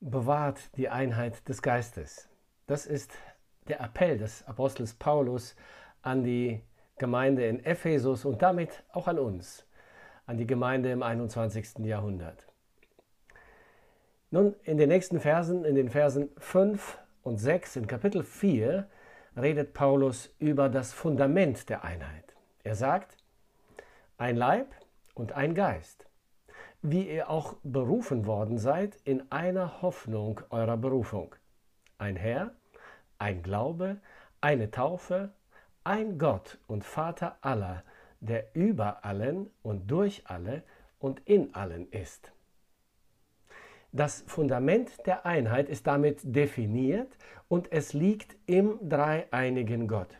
[0.00, 2.28] bewahrt die Einheit des Geistes.
[2.66, 3.12] Das ist
[3.68, 5.56] der Appell des Apostels Paulus
[6.02, 6.60] an die
[6.98, 9.66] Gemeinde in Ephesus und damit auch an uns,
[10.26, 11.78] an die Gemeinde im 21.
[11.80, 12.46] Jahrhundert.
[14.30, 18.88] Nun, in den nächsten Versen, in den Versen 5 und 6 in Kapitel 4,
[19.36, 22.34] redet Paulus über das Fundament der Einheit.
[22.62, 23.16] Er sagt,
[24.18, 24.74] ein Leib
[25.14, 26.06] und ein Geist,
[26.84, 31.34] wie ihr auch berufen worden seid in einer Hoffnung eurer Berufung.
[31.96, 32.52] Ein Herr,
[33.18, 34.02] ein Glaube,
[34.42, 35.32] eine Taufe,
[35.82, 37.84] ein Gott und Vater aller,
[38.20, 40.62] der über allen und durch alle
[40.98, 42.32] und in allen ist.
[43.90, 47.16] Das Fundament der Einheit ist damit definiert
[47.48, 50.18] und es liegt im dreieinigen Gott.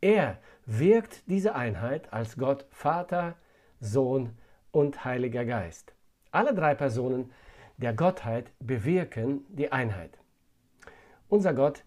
[0.00, 3.34] Er wirkt diese Einheit als Gott Vater,
[3.80, 4.38] Sohn
[4.72, 5.94] und Heiliger Geist.
[6.32, 7.30] Alle drei Personen
[7.76, 10.18] der Gottheit bewirken die Einheit.
[11.28, 11.84] Unser Gott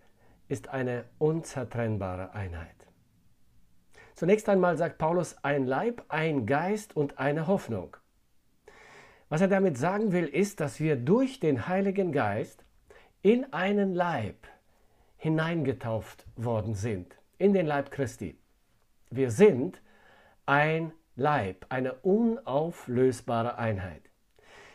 [0.48, 2.76] ist eine unzertrennbare Einheit.
[4.16, 7.98] Zunächst einmal sagt Paulus ein Leib, ein Geist und eine Hoffnung.
[9.28, 12.64] Was er damit sagen will, ist, dass wir durch den Heiligen Geist
[13.22, 14.48] in einen Leib
[15.18, 18.38] hineingetauft worden sind, in den Leib Christi.
[19.10, 19.82] Wir sind
[20.46, 24.02] ein Leib, eine unauflösbare Einheit.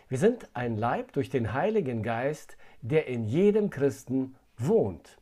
[0.09, 5.19] Wir sind ein Leib durch den Heiligen Geist, der in jedem Christen wohnt.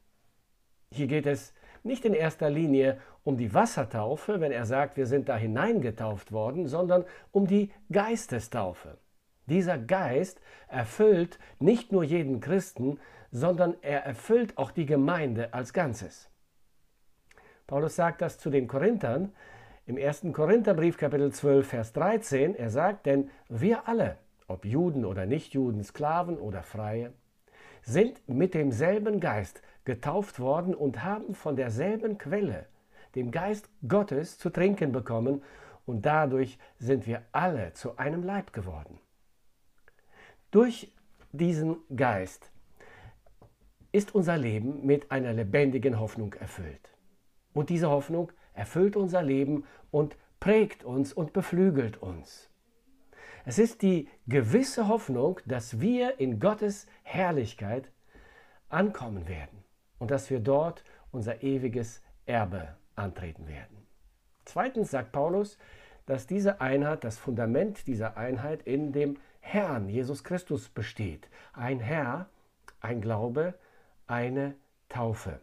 [0.93, 5.29] Hier geht es nicht in erster Linie um die Wassertaufe, wenn er sagt, wir sind
[5.29, 8.99] da hineingetauft worden, sondern um die Geistestaufe.
[9.47, 16.31] Dieser Geist erfüllt nicht nur jeden Christen, sondern er erfüllt auch die Gemeinde als Ganzes.
[17.67, 19.33] Paulus sagt das zu den Korinthern
[19.89, 20.27] im 1.
[20.35, 22.55] Korintherbrief Kapitel 12 Vers 13.
[22.55, 27.15] Er sagt, denn wir alle, ob Juden oder Nichtjuden, Sklaven oder Freie,
[27.81, 32.67] sind mit demselben Geist getauft worden und haben von derselben Quelle,
[33.15, 35.43] dem Geist Gottes, zu trinken bekommen,
[35.87, 38.99] und dadurch sind wir alle zu einem Leib geworden.
[40.51, 40.93] Durch
[41.33, 42.51] diesen Geist
[43.91, 46.91] ist unser Leben mit einer lebendigen Hoffnung erfüllt.
[47.55, 52.51] Und diese Hoffnung erfüllt unser Leben und prägt uns und beflügelt uns.
[53.45, 57.91] Es ist die gewisse Hoffnung, dass wir in Gottes Herrlichkeit
[58.69, 59.65] ankommen werden
[59.99, 63.87] und dass wir dort unser ewiges Erbe antreten werden.
[64.45, 65.57] Zweitens sagt Paulus,
[66.07, 71.29] dass diese Einheit, das Fundament dieser Einheit in dem Herrn Jesus Christus besteht.
[71.53, 72.29] Ein Herr,
[72.81, 73.55] ein Glaube,
[74.07, 74.55] eine
[74.89, 75.41] Taufe.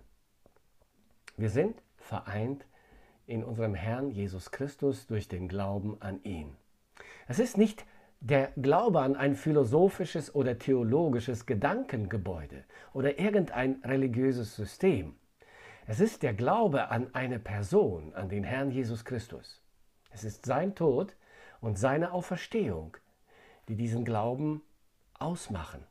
[1.37, 2.65] Wir sind vereint
[3.27, 6.55] in unserem Herrn Jesus Christus durch den Glauben an ihn.
[7.27, 7.85] Es ist nicht
[8.19, 15.15] der Glaube an ein philosophisches oder theologisches Gedankengebäude oder irgendein religiöses System.
[15.87, 19.61] Es ist der Glaube an eine Person, an den Herrn Jesus Christus.
[20.11, 21.15] Es ist sein Tod
[21.61, 22.97] und seine Auferstehung,
[23.67, 24.61] die diesen Glauben
[25.13, 25.85] ausmachen.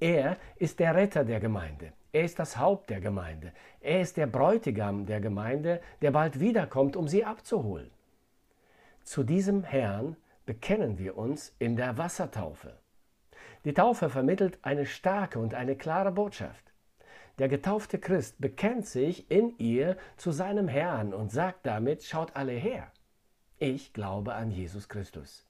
[0.00, 1.92] Er ist der Retter der Gemeinde.
[2.12, 3.52] Er ist das Haupt der Gemeinde.
[3.80, 7.90] Er ist der Bräutigam der Gemeinde, der bald wiederkommt, um sie abzuholen.
[9.02, 10.16] Zu diesem Herrn
[10.46, 12.78] bekennen wir uns in der Wassertaufe.
[13.64, 16.72] Die Taufe vermittelt eine starke und eine klare Botschaft.
[17.38, 22.52] Der getaufte Christ bekennt sich in ihr zu seinem Herrn und sagt damit, schaut alle
[22.52, 22.90] her.
[23.58, 25.46] Ich glaube an Jesus Christus.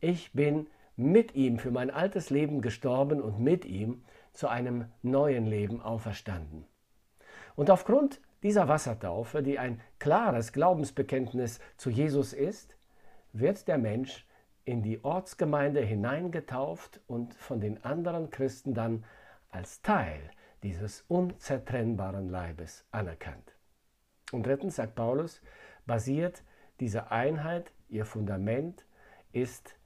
[0.00, 0.68] Ich bin
[0.98, 6.66] mit ihm für mein altes Leben gestorben und mit ihm zu einem neuen Leben auferstanden.
[7.54, 12.76] Und aufgrund dieser Wassertaufe, die ein klares Glaubensbekenntnis zu Jesus ist,
[13.32, 14.26] wird der Mensch
[14.64, 19.04] in die Ortsgemeinde hineingetauft und von den anderen Christen dann
[19.50, 20.20] als Teil
[20.64, 23.54] dieses unzertrennbaren Leibes anerkannt.
[24.32, 25.40] Und drittens sagt Paulus,
[25.86, 26.42] basiert
[26.80, 28.84] diese Einheit, ihr Fundament
[29.32, 29.77] ist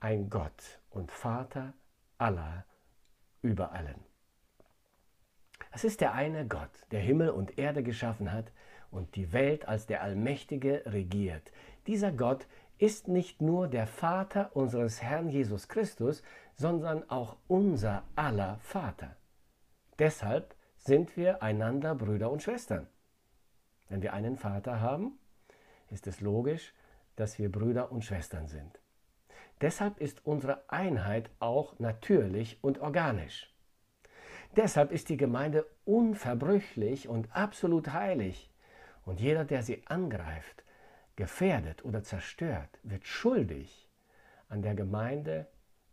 [0.00, 1.74] ein Gott und Vater
[2.18, 2.64] aller
[3.42, 4.04] über allen.
[5.72, 8.52] Es ist der eine Gott, der Himmel und Erde geschaffen hat
[8.90, 11.52] und die Welt als der Allmächtige regiert.
[11.86, 12.46] Dieser Gott
[12.78, 16.22] ist nicht nur der Vater unseres Herrn Jesus Christus,
[16.54, 19.16] sondern auch unser aller Vater.
[19.98, 22.86] Deshalb sind wir einander Brüder und Schwestern.
[23.88, 25.18] Wenn wir einen Vater haben,
[25.90, 26.74] ist es logisch,
[27.16, 28.80] dass wir Brüder und Schwestern sind.
[29.60, 33.52] Deshalb ist unsere Einheit auch natürlich und organisch.
[34.54, 38.50] Deshalb ist die Gemeinde unverbrüchlich und absolut heilig.
[39.04, 40.62] Und jeder, der sie angreift,
[41.14, 43.88] gefährdet oder zerstört, wird schuldig
[44.48, 45.46] an der Gemeinde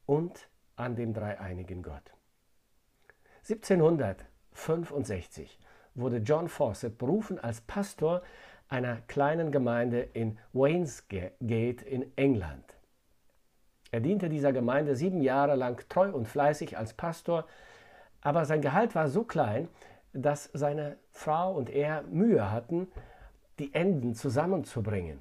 [0.06, 2.14] und an dem dreieinigen Gott.
[3.50, 5.60] 1765
[5.96, 8.24] wurde John Fawcett berufen als Pastor
[8.70, 12.66] einer kleinen Gemeinde in Wainsgate in England.
[13.94, 17.46] Er diente dieser Gemeinde sieben Jahre lang treu und fleißig als Pastor,
[18.22, 19.68] aber sein Gehalt war so klein,
[20.14, 22.88] dass seine Frau und er Mühe hatten,
[23.60, 25.20] die Enden zusammenzubringen.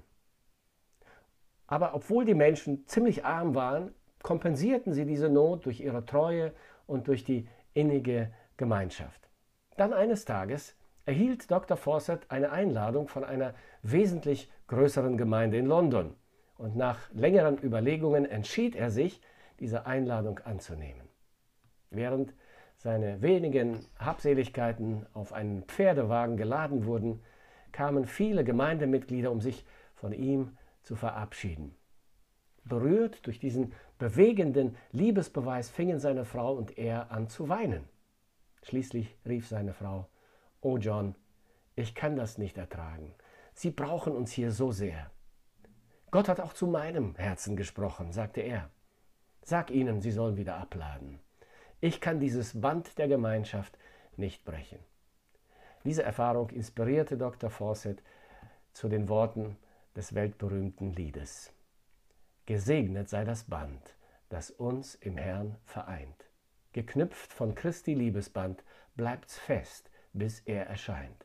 [1.67, 6.55] Aber obwohl die Menschen ziemlich arm waren, kompensierten sie diese Not durch ihre Treue
[6.87, 9.29] und durch die innige Gemeinschaft.
[9.77, 10.75] Dann eines Tages
[11.05, 11.77] erhielt Dr.
[11.77, 13.53] Fawcett eine Einladung von einer
[13.83, 16.17] wesentlich größeren Gemeinde in London
[16.62, 19.20] und nach längeren Überlegungen entschied er sich,
[19.59, 21.09] diese Einladung anzunehmen.
[21.91, 22.35] Während
[22.76, 27.20] seine wenigen Habseligkeiten auf einen Pferdewagen geladen wurden,
[27.73, 29.64] kamen viele Gemeindemitglieder, um sich
[29.97, 31.75] von ihm zu verabschieden.
[32.64, 37.88] Berührt durch diesen bewegenden Liebesbeweis fingen seine Frau und er an zu weinen.
[38.62, 40.09] Schließlich rief seine Frau,
[40.61, 41.17] Oh John,
[41.75, 43.14] ich kann das nicht ertragen.
[43.53, 45.11] Sie brauchen uns hier so sehr.
[46.12, 48.69] Gott hat auch zu meinem Herzen gesprochen, sagte er.
[49.43, 51.19] Sag ihnen, sie sollen wieder abladen.
[51.81, 53.79] Ich kann dieses Band der Gemeinschaft
[54.17, 54.79] nicht brechen.
[55.85, 57.49] Diese Erfahrung inspirierte Dr.
[57.49, 58.03] Fawcett
[58.75, 59.56] zu den Worten
[59.97, 61.50] des weltberühmten Liedes.
[62.44, 63.97] Gesegnet sei das Band,
[64.29, 66.29] das uns im Herrn vereint.
[66.75, 68.62] Geknüpft von Christi Liebesband
[68.97, 71.25] bleibt's fest, bis er erscheint.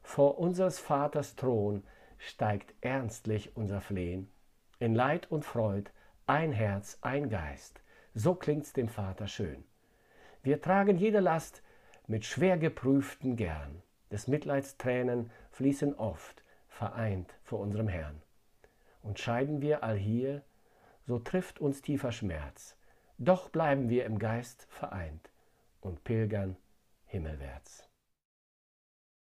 [0.00, 1.82] Vor unseres Vaters Thron
[2.20, 4.30] steigt ernstlich unser Flehen.
[4.78, 5.90] In Leid und Freud
[6.26, 7.80] ein Herz, ein Geist.
[8.14, 9.64] So klingt's dem Vater schön.
[10.42, 11.62] Wir tragen jede Last
[12.06, 13.82] mit schwer geprüften gern.
[14.10, 18.22] Des Mitleids Tränen fließen oft, vereint vor unserem Herrn.
[19.02, 20.42] Und scheiden wir allhier,
[21.06, 22.76] so trifft uns tiefer Schmerz.
[23.18, 25.30] Doch bleiben wir im Geist vereint
[25.80, 26.56] und pilgern
[27.06, 27.89] himmelwärts.